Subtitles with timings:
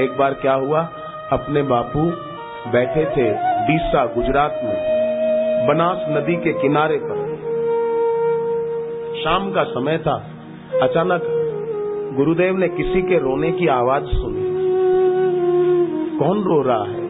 [0.00, 0.80] एक बार क्या हुआ?
[1.32, 2.00] अपने बापू
[2.72, 3.30] बैठे थे
[3.66, 4.76] डीसा गुजरात में,
[5.68, 7.16] बनास नदी के किनारे पर।
[9.22, 10.30] शाम का समय था।
[10.82, 11.22] अचानक
[12.16, 14.42] गुरुदेव ने किसी के रोने की आवाज़ सुनी।
[16.18, 17.08] कौन रो रहा है?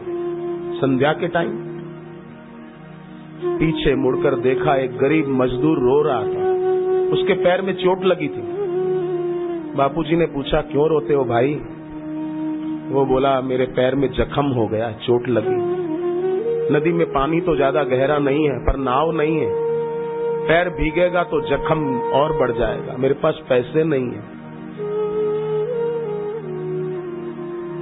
[0.75, 1.51] संध्या के टाइम?
[3.45, 6.53] पीछे मुड़कर देखा एक गरीब मजदूर रो रहा था।
[7.13, 8.53] उसके पैर में चोट लगी थी।
[9.75, 11.61] बापूजी ने पूछा, क्यों रोते हो भाई?
[12.93, 15.83] वो बोला, मेरे पैर में जख्म हो गया, चोट लगी।
[16.73, 19.49] नदी में पानी तो ज़्यादा गहरा नहीं है, पर नाव नहीं है।
[20.47, 24.21] पैर भीगेगा तो जख्म और बढ़ जाएगा। मेरे पास पैसे नहीं है।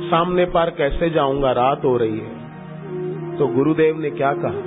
[0.10, 1.52] सामने पार कैसे जाऊँगा?
[1.52, 4.62] रात हो रही है। तो गुरुदेव ने क्या कहा?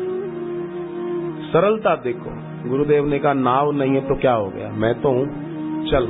[1.53, 2.31] सरलता देखो।
[2.69, 4.69] गुरुदेव ने कहा, नाव नहीं है तो क्या हो गया?
[4.69, 5.27] मैं तो हूँ।
[5.87, 6.07] चल,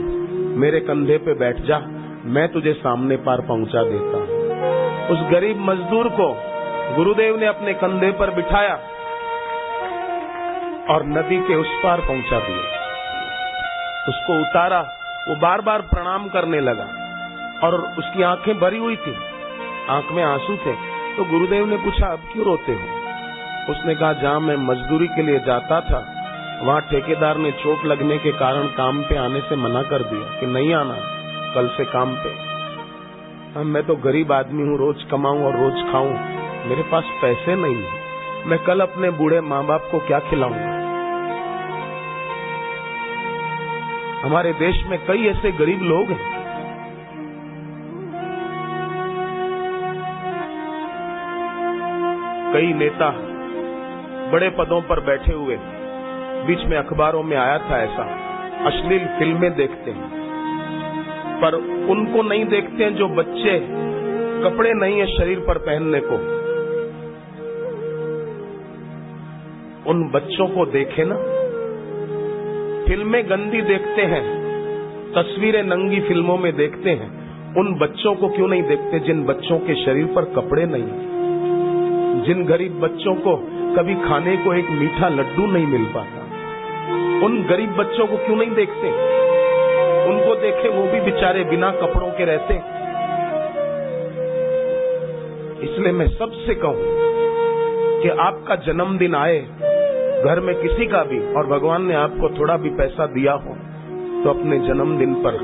[0.57, 1.79] मेरे कंधे पे बैठ जा।
[2.27, 4.24] मैं तुझे सामने पार पहुँचा देता
[5.11, 6.43] उस गरीब मजदूर को
[6.97, 8.75] गुरुदेव ने अपने कंधे पर बिठाया
[10.95, 12.85] और नदी के उस पार पहुँचा दिया।
[14.09, 14.81] उसको उतारा,
[15.29, 16.87] वो बार बार प्रणाम करने लगा
[17.67, 19.17] और उसकी आँखें भरी हुई थी।
[19.91, 20.73] आँख में आँसू थे।
[21.17, 22.81] तो गुरुदेव ने पूछा, अब क्यों रोते हो?
[23.73, 26.11] उसने कहा, जहाँ मैं मजदूरी के लिए जाता था,
[26.63, 30.47] वहाँ ठेकेदार ने चोट लगने के कारण काम पे आने से मना कर दिया कि
[30.47, 30.97] नहीं आना,
[31.55, 32.54] कल से काम पे।
[33.57, 36.11] मैं तो गरीब आदमी हूँ, रोज कमाऊं और रोज खाऊं।
[36.69, 37.91] मेरे पास पैसे नहीं है।
[38.47, 40.73] मैं कल अपने बूढ़े माँ बाप को क्या खिलाऊँगा?
[44.25, 46.35] हमारे देश में कई ऐसे गरीब लोग हैं।
[52.53, 53.11] कई नेता
[54.33, 55.59] बड़े पदों पर बैठे हुए
[56.47, 58.03] बीच में अखबारों में आया था ऐसा,
[58.67, 60.24] अश्लील फ़िल्में देखते हैं।
[61.45, 61.55] पर
[61.91, 63.59] उनको नहीं देखते हैं, जो बच्चे
[64.45, 66.15] कपड़े नहीं है शरीर पर पहनने को।
[69.91, 71.17] उन बच्चों को देखे ना।
[72.87, 74.23] फ़िल्में गंदी देखते हैं,
[75.13, 79.75] तस्वीरें नंगी फ़िल्मों में देखते हैं। उन बच्चों को क्यों नहीं देखते जिन बच्चों के
[79.85, 80.87] शरीर पर कपड़े नहीं
[82.23, 83.37] जिन गरीब बच्चों को
[83.77, 86.25] कभी खाने को एक मीठा लड्डू नहीं मिल पाता।
[87.27, 88.91] उन गरीब बच्चों को क्यों नहीं देखते?
[90.05, 92.55] उनको देखे वो भी बेचारे बिना कपड़ों के रहते।
[95.65, 97.03] इसलिए मैं सबसे कहूँ
[98.03, 99.39] कि आपका जन्मदिन आए,
[100.25, 103.55] घर में किसी का भी, और भगवान ने आपको थोड़ा भी पैसा दिया हो
[104.25, 105.39] तो अपने जन्मदिन पर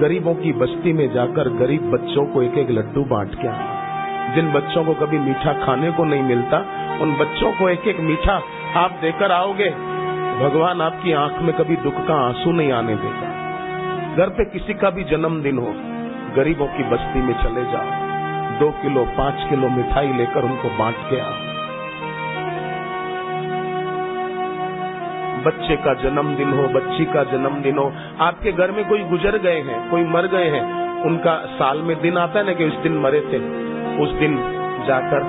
[0.00, 4.52] गरीबों की बस्ती में जाकर गरीब बच्चों को एक एक लड्डू बांट के आए जिन
[4.52, 6.58] बच्चों को कभी मीठा खाने को नहीं मिलता,
[7.02, 8.34] उन बच्चों को एक एक मीठा
[8.76, 9.70] आप देकर आओगे।
[10.38, 13.25] भगवान आपकी आँख में कभी दुख का आँसू नहीं आने देगा।
[14.16, 15.72] घर पे किसी का भी जन्मदिन हो,
[16.36, 18.06] गरीबों की बस्ती में चले जाओ।
[18.58, 21.34] दो किलो, पाँच किलो मिठाई लेकर उनको बांट के आओ।
[25.44, 29.90] बच्चे का जन्मदिन हो, बच्ची का जन्मदिन हो, आपके घर में कोई गुजर गए हैं,
[29.90, 33.20] कोई मर गए हैं, उनका साल में दिन आता है ना कि उस दिन मरे
[33.20, 33.38] थे,
[34.02, 34.36] उस दिन
[34.86, 35.20] जाकर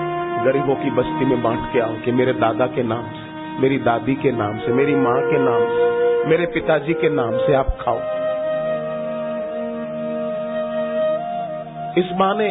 [0.46, 4.16] गरीबों की बस्ती में बांट के आओ कि मेरे दादा के नाम से, मेरी दादी
[4.16, 8.27] के नाम से, मेरी माँ के नाम से, मेरे पिताजी के नाम से आप खाओ।
[11.98, 12.50] इस बहाने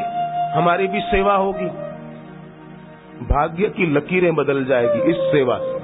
[0.57, 1.67] हमारी भी सेवा होगी।
[3.27, 5.75] भाग्य की लकीरें बदल जाएगी इस सेवा से।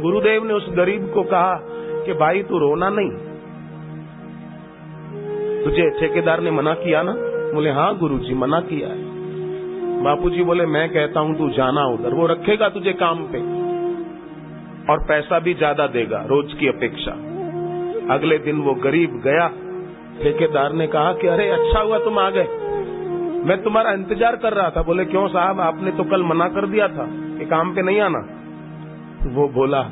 [0.00, 1.54] गुरुदेव ने उस गरीब को कहा
[2.06, 3.10] कि भाई, तू रोना नहीं।
[5.64, 7.12] तुझे ठेकेदार ने मना किया ना?
[7.54, 9.08] बोले हाँ गुरुजी, मना किया है।
[10.02, 13.38] बापूजी बोले, मैं कहता हूँ तू जाना उधर, वो रखेगा तुझे काम पे
[14.92, 17.29] और पैसा भी ज़्यादा देगा रोज की अपेक्षा।
[18.10, 19.46] अगले दिन वो गरीब गया।
[20.22, 22.48] ठेकेदार ने कहा कि अरे अच्छा हुआ तुम आ गए।
[23.44, 26.88] मैं तुम्हारा इंतज़ार कर रहा था। बोले, क्यों साहब, आपने तो कल मना कर दिया
[26.88, 27.06] था
[27.38, 28.18] कि काम पे नहीं आना।
[29.34, 29.82] वो बोला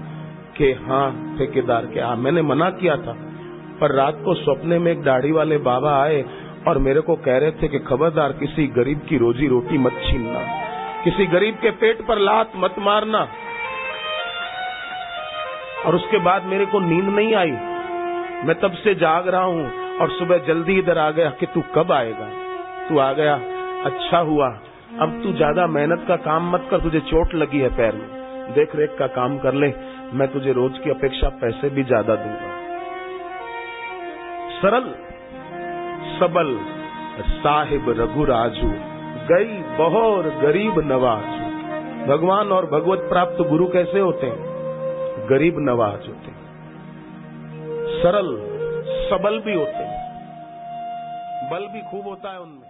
[0.56, 3.17] कि हाँ ठेकेदार के हाँ मैंने मना किया था।
[3.81, 6.25] पर रात को सपने में एक दाढ़ी वाले बाबा आए
[6.69, 10.41] और मेरे को कह रहे थे कि खबरदार, किसी गरीब की रोजी रोटी मत छीनना।
[11.05, 13.26] किसी गरीब के पेट पर लात मत मारना।
[15.87, 17.78] और उसके बाद मेरे को नींद नहीं आई।
[18.44, 21.93] मैं तब से जाग रहा हूँ और सुबह जल्दी इधर आ गया कि तू कब
[21.93, 22.29] आएगा।
[22.88, 23.35] तू आ गया
[23.85, 24.49] अच्छा हुआ।
[25.00, 28.76] अब तू ज़्यादा मेहनत का काम मत कर, तुझे चोट लगी है पैर में। देख
[28.76, 29.73] रेख का काम कर ले,
[30.12, 32.56] मैं तुझे रोज की अपेक्षा पैसे भी ज़्यादा दूँगा।
[34.61, 34.88] सरल,
[36.19, 36.56] सबल,
[37.23, 38.70] साहिब रघुराजू,
[39.29, 41.46] गई बहोर गरीब नवाजू।
[42.06, 45.26] भगवान और भगवत प्राप्त गुरु कैसे होते हैं?
[45.31, 46.48] गरीब नवाज़ होते हैं।
[47.99, 48.29] सरल
[49.11, 52.68] सबल भी होते हैं। बल भी खूब होता है उनमें।